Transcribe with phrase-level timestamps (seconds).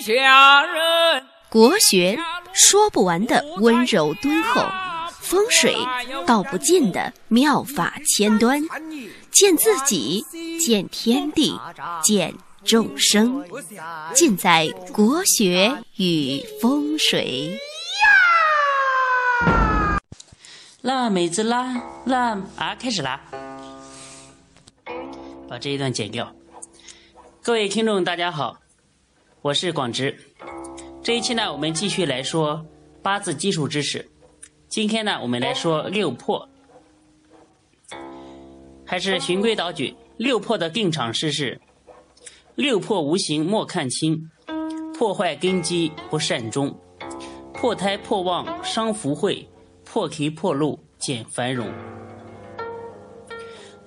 [0.00, 1.24] 下人。
[1.48, 2.18] 国学
[2.52, 4.64] 说不完的温柔敦厚，
[5.20, 5.76] 风水
[6.26, 8.60] 道不尽的妙法千端，
[9.30, 10.24] 见自己，
[10.58, 11.58] 见天地，
[12.02, 12.34] 见
[12.64, 13.44] 众生，
[14.14, 17.58] 尽在国学与风水。
[20.80, 23.20] 那妹子啦，那啊，开始啦，
[25.48, 26.34] 把这一段剪掉。
[27.42, 28.56] 各位听众，大家好，
[29.44, 30.16] 我是广直。
[31.02, 32.64] 这一期呢，我们继续来说
[33.02, 34.08] 八字基础知识。
[34.70, 36.48] 今天呢，我们来说六破，
[38.86, 39.94] 还是循规蹈矩。
[40.16, 41.60] 六破的定场诗是：
[42.54, 44.30] 六破无形莫看轻，
[44.96, 46.74] 破坏根基不善终，
[47.52, 49.46] 破胎破旺伤福慧，
[49.84, 51.70] 破题破禄减繁荣，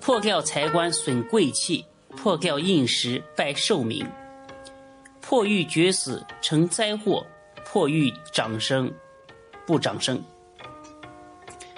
[0.00, 4.06] 破掉财官损贵气，破掉应时败寿命。
[5.28, 7.22] 破欲绝死成灾祸，
[7.62, 8.90] 破欲长生
[9.66, 10.24] 不长生，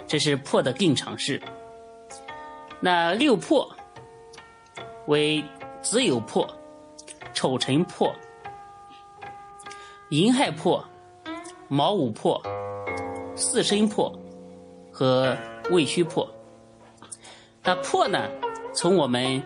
[0.06, 1.42] 这是破的定场式。
[2.78, 3.69] 那六破
[5.08, 5.44] 为
[5.83, 6.48] 子酉破、
[7.34, 8.14] 丑辰破、
[10.10, 10.84] 寅亥破、
[11.66, 12.41] 卯午破、
[13.34, 14.16] 巳申破
[14.92, 15.36] 和
[15.72, 16.25] 未戌破。
[17.64, 18.30] 那破呢，
[18.72, 19.42] 从我们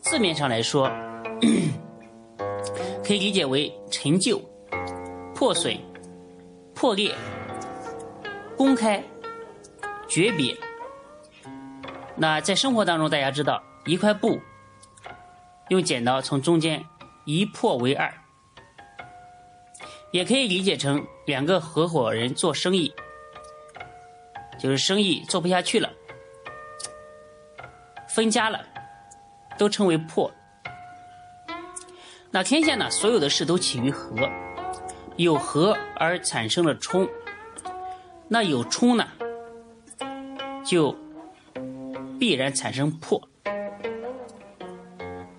[0.00, 0.90] 字面上来说。
[3.04, 4.40] 可以理解为陈旧、
[5.34, 5.76] 破损、
[6.74, 7.14] 破裂、
[8.56, 9.02] 公开、
[10.08, 10.56] 诀别。
[12.14, 14.40] 那在生活当中，大家知道，一块布
[15.68, 16.84] 用剪刀从中间
[17.24, 18.12] 一破为二，
[20.12, 22.94] 也可以理解成两个合伙人做生意，
[24.60, 25.90] 就是生意做不下去了，
[28.08, 28.64] 分家了，
[29.58, 30.32] 都称为破。
[32.34, 34.16] 那天下呢，所有的事都起于和，
[35.16, 37.06] 有和而产生了冲，
[38.26, 39.06] 那有冲呢，
[40.64, 40.96] 就
[42.18, 43.20] 必然产生破，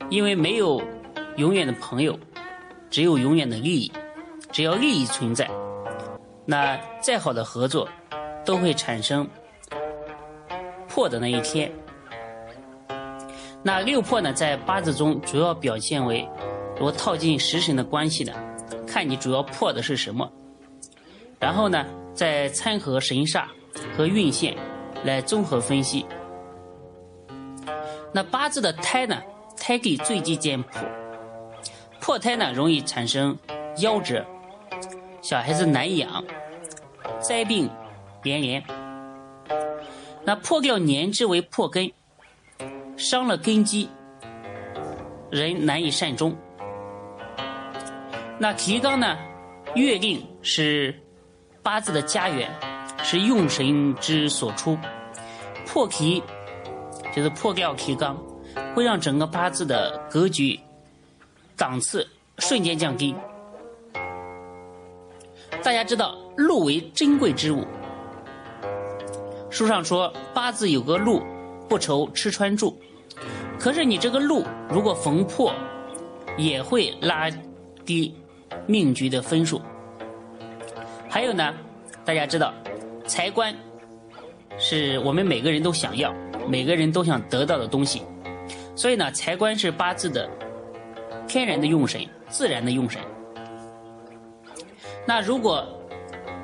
[0.08, 0.80] 因为没有
[1.38, 2.16] 永远的朋友，
[2.92, 3.92] 只有永远的利益，
[4.52, 5.50] 只要利益存在，
[6.46, 7.90] 那再好的合作
[8.46, 9.28] 都会产生
[10.88, 11.72] 破的那一天。
[13.64, 16.30] 那六破呢，在八字中主要表现为。
[16.76, 18.34] 如果套进食神的关系呢，
[18.86, 20.30] 看你主要破的是什么，
[21.40, 23.46] 然后呢，再参合神煞
[23.96, 24.56] 和运线
[25.04, 26.06] 来综合分析。
[28.12, 29.22] 那八字的胎呢，
[29.58, 30.82] 胎地最忌见破，
[32.00, 33.38] 破胎呢容易产生
[33.78, 34.26] 夭折，
[35.22, 36.24] 小孩子难养，
[37.20, 37.70] 灾病
[38.24, 38.64] 连连。
[40.26, 41.92] 那破掉年支为破根，
[42.98, 43.90] 伤了根基，
[45.30, 46.36] 人难以善终。
[48.44, 49.18] 那提纲呢？
[49.74, 50.94] 月令是
[51.62, 52.54] 八字的家园，
[53.02, 54.78] 是用神之所出。
[55.66, 56.22] 破题
[57.16, 58.22] 就是破掉提纲，
[58.76, 60.60] 会让整个八字的格局、
[61.56, 62.06] 档次
[62.40, 63.16] 瞬间降低。
[65.64, 67.66] 大家知道，禄为珍贵之物。
[69.50, 71.24] 书上说，八字有个禄，
[71.70, 72.78] 不愁吃穿住。
[73.58, 75.54] 可是你这个禄如果逢破，
[76.38, 77.30] 也会拉
[77.86, 78.14] 低。
[78.68, 79.62] 命局的分数，
[81.10, 81.54] 还有呢，
[82.06, 82.54] 大家知道，
[83.06, 83.54] 财官
[84.58, 86.14] 是我们每个人都想要、
[86.48, 88.02] 每个人都想得到的东西，
[88.76, 90.30] 所以呢，财官是八字的
[91.28, 93.02] 天然的用神、自然的用神。
[95.06, 95.68] 那如果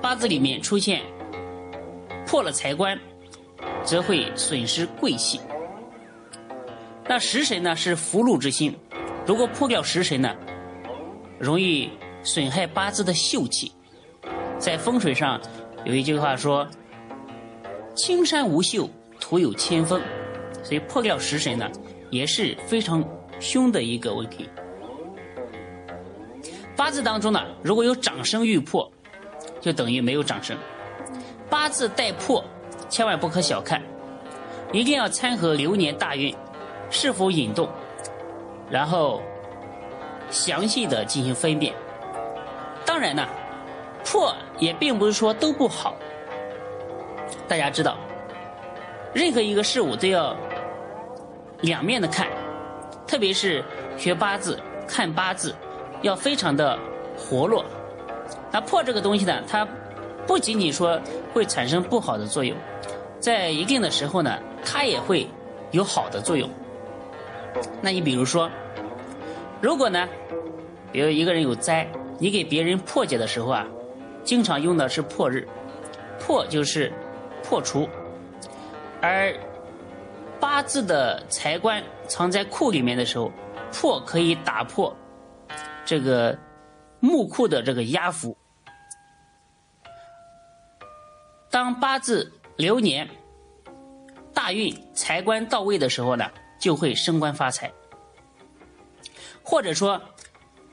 [0.02, 1.02] 八字里面出现
[2.26, 3.00] 破了财官，
[3.84, 5.40] 则会损失贵气。
[7.08, 8.76] 那食神呢是福禄之星，
[9.26, 10.36] 如果破掉食神呢，
[11.40, 11.90] 容易。
[12.22, 13.72] 损害八字的秀气，
[14.58, 15.40] 在风水上
[15.86, 16.68] 有一句话说
[17.96, 18.90] ：“青山无秀，
[19.22, 20.02] 徒有千峰。”
[20.62, 21.72] 所以破掉食神呢，
[22.10, 23.02] 也是非常
[23.40, 24.50] 凶的一个问题。
[26.76, 28.92] 八字当中呢，如果有长生欲破，
[29.62, 30.58] 就等于没有长生。
[31.50, 32.44] 八字带破，
[32.90, 33.82] 千万不可小看，
[34.74, 36.36] 一定要参合流年大运
[36.90, 37.70] 是否引动，
[38.70, 39.22] 然后
[40.30, 41.74] 详细的进行分辨。
[42.86, 43.28] 当然呢，
[44.04, 45.96] 破也并不是说都不好。
[47.48, 47.98] 大家知道，
[49.14, 50.36] 任何一个事物都要
[51.62, 52.28] 两面的看，
[53.08, 53.64] 特别是
[53.98, 55.56] 学八字、看八字，
[56.02, 56.78] 要非常的
[57.18, 57.66] 活络。
[58.52, 59.68] 那破这个东西呢，它
[60.26, 61.00] 不仅仅说
[61.34, 62.56] 会产生不好的作用，
[63.20, 65.28] 在一定的时候呢，它也会
[65.72, 66.50] 有好的作用。
[67.82, 68.50] 那你比如说，
[69.62, 70.08] 如果呢，
[70.92, 71.88] 比如一个人有灾。
[72.22, 73.66] 你给别人破解的时候啊，
[74.26, 75.48] 经常用的是破日，
[76.20, 76.92] 破就是
[77.42, 77.88] 破除，
[79.02, 79.34] 而
[80.38, 83.32] 八字的财官藏在库里面的时候，
[83.72, 84.94] 破可以打破
[85.86, 86.38] 这个
[87.00, 88.36] 木库的这个压服。
[91.50, 93.10] 当八字流年
[94.34, 96.30] 大运财官到位的时候呢，
[96.60, 97.72] 就会升官发财。
[99.44, 100.00] 或者说，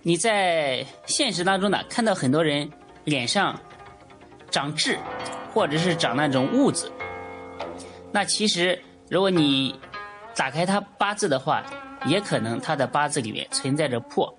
[0.03, 2.71] 你在现实当中呢，看到很多人
[3.05, 3.59] 脸上
[4.51, 4.99] 长痣，
[5.53, 6.93] 或者是长那种痦子，
[8.13, 8.79] 那其实
[9.09, 9.79] 如果你
[10.35, 11.65] 打开他八字的话，
[12.07, 14.33] 也可能他的八字里面存在着破。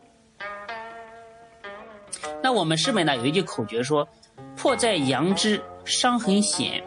[2.41, 4.07] 那我们师门呢有一句口诀说
[4.55, 6.81] ：“破在阳之，伤很险；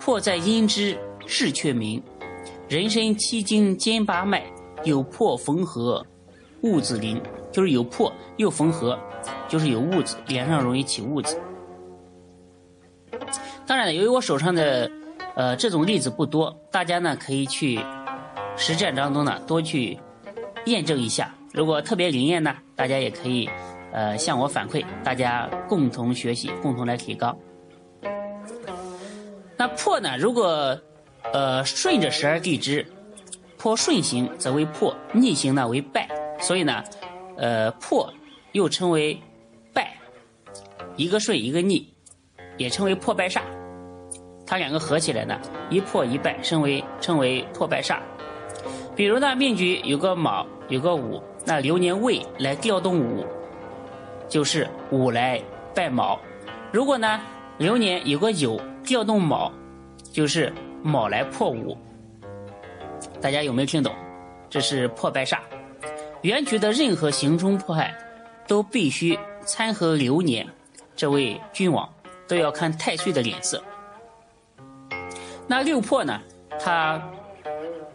[0.00, 2.02] 破在阴之，志却明。
[2.68, 4.44] 人生七经兼八脉。”
[4.84, 6.04] 有破缝合，
[6.62, 7.20] 痦子灵，
[7.52, 8.98] 就是有破又缝合，
[9.48, 11.38] 就是有痦子，脸上容易起痦子。
[13.66, 14.90] 当然了，由于我手上的
[15.36, 17.80] 呃这种例子不多，大家呢可以去
[18.56, 19.98] 实战当中呢多去
[20.66, 21.32] 验证一下。
[21.52, 23.48] 如果特别灵验呢，大家也可以
[23.92, 27.36] 呃向我反馈，大家共同学习，共同来提高。
[29.56, 30.76] 那破呢，如果
[31.32, 32.84] 呃顺着十二地支。
[33.62, 36.08] 破顺行则为破，逆行呢为败，
[36.40, 36.82] 所以呢，
[37.36, 38.12] 呃，破
[38.50, 39.16] 又称为
[39.72, 39.96] 败，
[40.96, 41.86] 一个顺一个逆，
[42.56, 43.40] 也称为破败煞。
[44.44, 45.38] 它两个合起来呢，
[45.70, 48.00] 一破一败，称为称为破败煞。
[48.96, 53.24] 比如呢，命局有个卯，有个午，那流年未来调动午，
[54.28, 55.40] 就是午来
[55.72, 56.18] 败卯；
[56.72, 57.20] 如果呢，
[57.58, 59.52] 流年有个酉调动卯，
[60.12, 61.78] 就是卯来破午。
[63.22, 63.94] 大家有没有听懂？
[64.50, 65.38] 这是破败煞。
[66.22, 67.96] 原局的任何行冲迫害，
[68.48, 69.16] 都必须
[69.46, 70.46] 参合流年，
[70.96, 71.88] 这位君王
[72.26, 73.62] 都要看太岁的脸色。
[75.46, 76.20] 那六破呢？
[76.58, 77.00] 它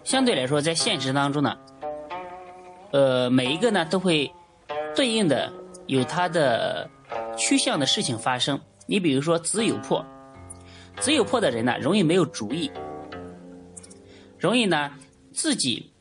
[0.04, 1.58] 相对来说在现实当中呢，
[2.92, 4.32] 呃，每一个呢都会
[4.96, 5.52] 对应的
[5.88, 6.90] 有它的
[7.38, 8.60] 趋向的事情发生。
[8.86, 10.06] 你比如说子有破，
[11.02, 12.72] 子有破的人呢，容易没有主意，
[14.40, 14.90] 容易呢。
[15.38, 15.92] 自己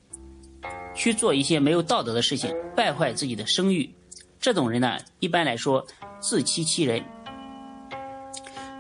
[0.95, 3.95] 去做一些没有道德的事情，败坏自己的声誉，
[4.41, 5.87] 这种人呢，一般来说
[6.21, 7.05] 自欺欺人。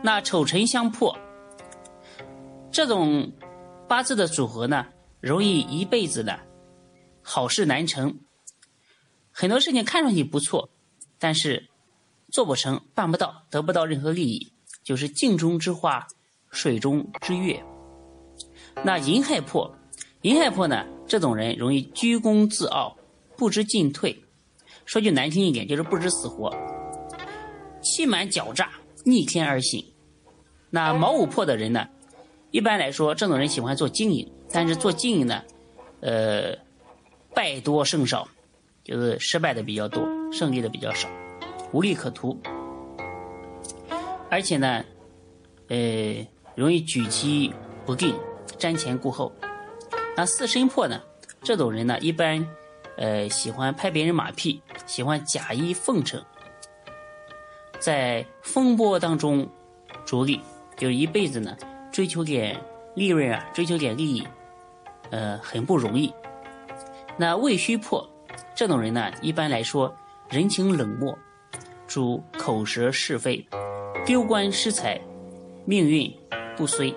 [0.02, 1.14] 那丑辰相破，
[2.72, 3.30] 这种
[3.86, 4.86] 八字的组合呢，
[5.20, 6.38] 容易一辈子呢
[7.20, 8.18] 好事难成，
[9.30, 10.70] 很多事情看上去不错，
[11.18, 11.68] 但是
[12.32, 14.50] 做不成、办不到、得不到任何利益，
[14.82, 16.06] 就是镜中之花，
[16.50, 17.62] 水中之月。
[18.82, 19.70] 那寅亥破。
[20.26, 22.96] 林亥破呢，这种人容易居功自傲，
[23.36, 24.24] 不知进退。
[24.84, 26.52] 说句难听一点，就是不知死活，
[27.80, 28.68] 欺瞒狡诈，
[29.04, 29.84] 逆天而行。
[30.68, 31.86] 那卯午破的人呢，
[32.50, 35.40] 一般来说，这种人喜欢做经营，但是做经营呢，
[36.00, 36.58] 呃，
[37.32, 38.26] 败多胜少，
[38.82, 41.08] 就是失败的比较多，胜利的比较少，
[41.70, 42.36] 无利可图。
[44.28, 44.84] 而且呢，
[45.68, 46.26] 呃，
[46.56, 47.52] 容易举棋
[47.84, 48.12] 不定，
[48.58, 49.30] 瞻前顾后。
[50.16, 51.00] 那四身破呢？
[51.42, 52.44] 这种人呢，一般，
[52.96, 56.20] 呃，喜欢拍别人马屁，喜欢假意奉承，
[57.78, 59.46] 在风波当中
[60.06, 60.40] 着力，
[60.76, 61.54] 就一辈子呢，
[61.92, 62.58] 追求点
[62.94, 64.26] 利润啊，追求点利益，
[65.10, 66.12] 呃，很不容易。
[67.18, 68.08] 那未虚破，
[68.54, 69.94] 这种人呢，一般来说，
[70.30, 71.16] 人情冷漠，
[71.86, 73.46] 主口舌是非，
[74.06, 74.98] 丢官失财，
[75.66, 76.12] 命运
[76.56, 76.94] 不遂。